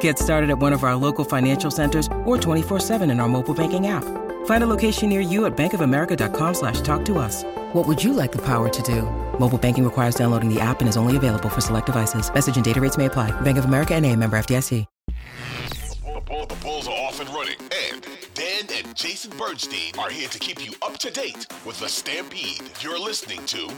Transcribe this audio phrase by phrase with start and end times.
[0.00, 3.86] Get started at one of our local financial centers or 24-7 in our mobile banking
[3.86, 4.04] app.
[4.46, 7.44] Find a location near you at bankofamerica.com slash talk to us.
[7.72, 9.02] What would you like the power to do?
[9.38, 12.32] Mobile banking requires downloading the app and is only available for select devices.
[12.32, 13.30] Message and data rates may apply.
[13.40, 14.84] Bank of America and a member FDIC.
[15.06, 17.56] The, bull, the Bulls are off and running,
[17.92, 21.88] and Dan and Jason Bernstein are here to keep you up to date with the
[21.88, 22.62] Stampede.
[22.80, 23.70] You're listening to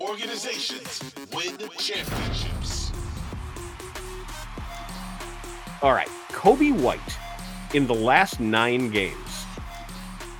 [0.00, 1.02] Organizations
[1.32, 2.77] Win Championships.
[5.80, 7.00] All right, Coby White
[7.74, 9.44] in the last nine games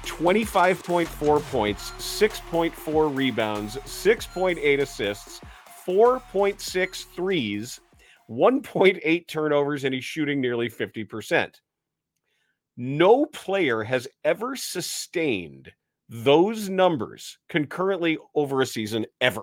[0.05, 5.41] 25.4 points, 6.4 rebounds, 6.8 assists,
[5.87, 7.81] 4.6 threes,
[8.29, 11.55] 1.8 turnovers, and he's shooting nearly 50%.
[12.77, 15.71] No player has ever sustained
[16.09, 19.43] those numbers concurrently over a season ever.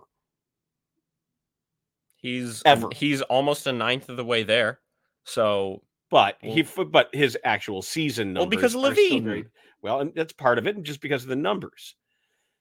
[2.18, 2.90] He's Ever.
[2.92, 4.80] he's almost a ninth of the way there.
[5.26, 8.42] So But he, but his actual season numbers.
[8.42, 9.46] Well, because LaVine.
[9.82, 11.96] Well, and that's part of it, and just because of the numbers.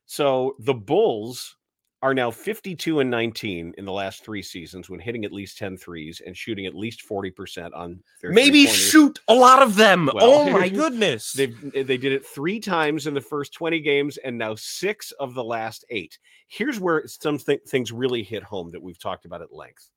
[0.06, 1.56] So the Bulls
[2.04, 5.78] are now 52 and 19 in the last three seasons when hitting at least 10
[5.78, 10.10] threes and shooting at least 40% on their maybe shoot a lot of them.
[10.12, 11.32] Well, oh my goodness.
[11.32, 15.12] They eh, they did it three times in the first 20 games and now six
[15.12, 16.18] of the last eight.
[16.48, 19.88] Here's where some th- things really hit home that we've talked about at length.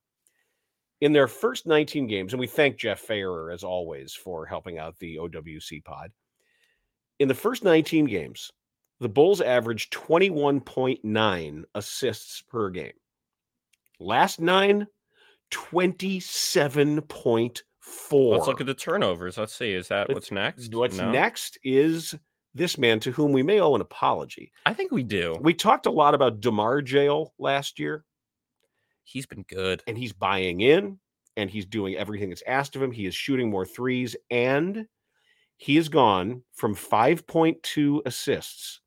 [1.00, 4.98] In their first 19 games, and we thank Jeff Farrer as always for helping out
[4.98, 6.12] the OWC pod.
[7.20, 8.52] In the first 19 games,
[9.00, 12.94] the Bulls averaged 21.9 assists per game.
[14.00, 14.88] Last nine,
[15.52, 18.32] 27.4.
[18.32, 19.38] Let's look at the turnovers.
[19.38, 19.74] Let's see.
[19.74, 20.74] Is that what's next?
[20.74, 21.12] What's No?
[21.12, 22.16] next is
[22.54, 24.52] this man to whom we may owe an apology.
[24.66, 25.38] I think we do.
[25.42, 28.04] We talked a lot about DeMar Jail last year,
[29.08, 29.82] He's been good.
[29.88, 31.00] and he's buying in
[31.38, 32.92] and he's doing everything that's asked of him.
[32.92, 34.88] He is shooting more threes, and
[35.58, 38.82] he has gone from 5.2 assists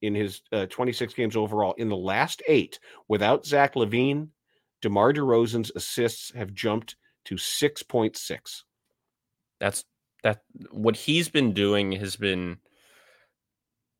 [0.00, 4.28] in his uh, 26 games overall in the last eight without Zach LaVine.
[4.82, 8.62] DeMar DeRozan's assists have jumped to 6.6.
[9.58, 9.84] That's
[10.22, 12.58] that what he's been doing has been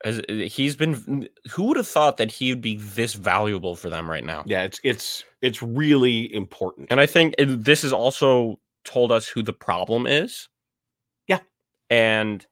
[0.04, 4.08] has, he's been who would have thought that he would be this valuable for them
[4.08, 4.42] right now?
[4.46, 6.88] Yeah, it's it's it's really important.
[6.90, 10.48] And I think this has also told us who the problem is.
[11.26, 11.40] Yeah.
[11.90, 12.46] And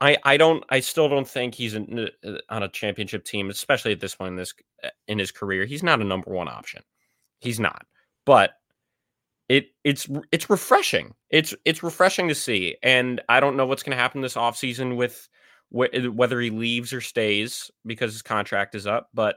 [0.00, 3.92] I I don't I still don't think he's in, uh, on a championship team, especially
[3.92, 4.54] at this point in this
[4.84, 5.64] uh, in his career.
[5.64, 6.82] He's not a number one option.
[7.40, 7.86] He's not.
[8.24, 8.52] But
[9.48, 11.14] it it's it's refreshing.
[11.30, 12.76] It's it's refreshing to see.
[12.82, 15.28] And I don't know what's going to happen this offseason with
[15.70, 19.36] wh- whether he leaves or stays because his contract is up, but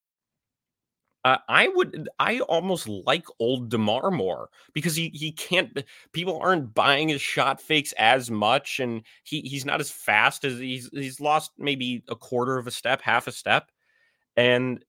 [1.23, 5.83] Uh, I would, I almost like old DeMar more because he he can't.
[6.13, 10.57] People aren't buying his shot fakes as much, and he he's not as fast as
[10.57, 13.69] he's he's lost maybe a quarter of a step, half a step,
[14.35, 14.83] and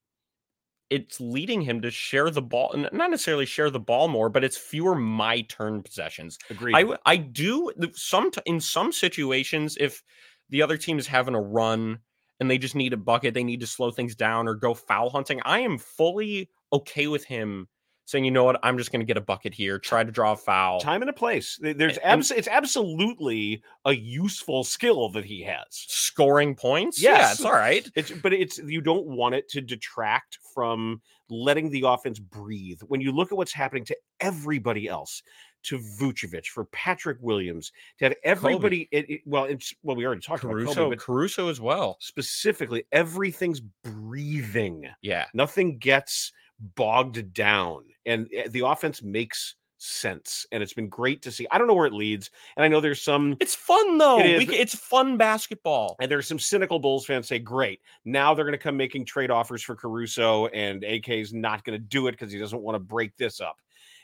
[0.88, 4.44] it's leading him to share the ball, and not necessarily share the ball more, but
[4.44, 6.38] it's fewer my turn possessions.
[6.48, 6.74] Agreed.
[6.74, 10.02] I I do some in some situations if
[10.48, 11.98] the other team is having a run
[12.42, 15.08] and they just need a bucket, they need to slow things down or go foul
[15.10, 15.40] hunting.
[15.44, 17.68] I am fully okay with him
[18.04, 20.32] saying, you know what, I'm just going to get a bucket here, try to draw
[20.32, 20.80] a foul.
[20.80, 21.56] time and a place.
[21.62, 25.64] There- There's And- abs- it's absolutely a useful skill that he has.
[25.70, 27.88] Scoring points, yeah, it's all right.
[27.94, 31.00] It's but it's you don't want it to detract from
[31.30, 32.80] letting the offense breathe.
[32.88, 35.22] When you look at what's happening to everybody else,
[35.64, 40.20] to Vucevic, for Patrick Williams, to have everybody, it, it- well, it's well, we already
[40.20, 41.96] talked about Caruso, Coby, but Caruso as well.
[42.00, 44.88] specifically, everything's breathing.
[45.02, 45.26] Yeah.
[45.34, 46.32] Nothing gets
[46.74, 50.46] bogged down, and eh, the offense makes sense.
[50.52, 51.46] And it's been great to see.
[51.50, 54.20] I don't know where it leads, and I know there's some It's fun though.
[54.20, 55.96] It is, We it's fun basketball.
[56.00, 59.30] and there's some cynical Bulls fans say, great, now they're going to come making trade
[59.30, 62.80] offers for Caruso, and AK's not going to do it because he doesn't want to
[62.80, 63.56] break this up.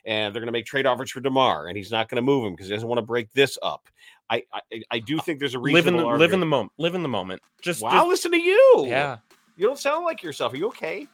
[0.04, 2.44] And they're going to make trade offers for DeMar, and he's not going to move
[2.46, 3.88] him because he doesn't want to break this up.
[4.30, 4.60] I I,
[4.90, 5.74] I do uh, think there's a reason.
[5.74, 6.72] Live in the reasonable live in the moment.
[6.78, 7.42] Live in the moment.
[7.62, 8.84] Just, Wow, just- listen to you.
[8.86, 9.18] yeah.
[9.56, 10.52] You don't sound like yourself.
[10.52, 11.08] Are you okay?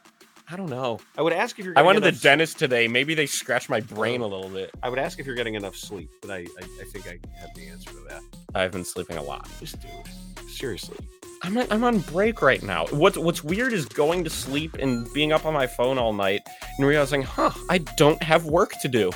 [0.47, 0.99] I don't know.
[1.17, 2.87] I would ask if you're I went to the dentist today.
[2.87, 4.69] Maybe they scratched my brain a little bit.
[4.83, 7.49] I would ask if you're getting enough sleep, but I, I, I think I have
[7.55, 8.21] the answer to that.
[8.53, 9.49] I've been sleeping a lot.
[9.59, 10.97] This dude, seriously.
[11.45, 12.87] I'm I'm on break right now.
[12.87, 16.41] What's what's weird is going to sleep and being up on my phone all night
[16.77, 19.11] and realizing, huh, I don't have work to do.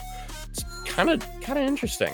[0.51, 2.13] It's kind of kind of interesting,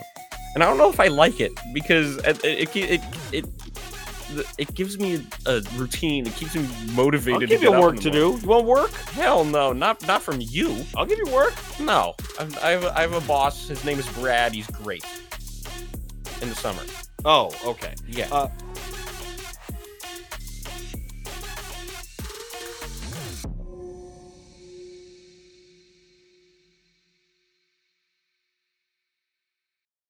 [0.53, 3.01] and I don't know if I like it because it it it
[3.31, 6.25] it, it, gives me a routine.
[6.25, 7.43] It keeps me motivated.
[7.43, 8.37] I'll give to you work to do.
[8.41, 8.91] You want work?
[8.91, 10.83] Hell no, not not from you.
[10.95, 11.53] I'll give you work.
[11.79, 13.67] No, I've, I have I have a boss.
[13.67, 14.53] His name is Brad.
[14.53, 15.05] He's great.
[16.41, 16.81] In the summer,
[17.23, 17.95] Oh, okay.
[18.07, 18.27] yeah.
[18.31, 18.49] Uh,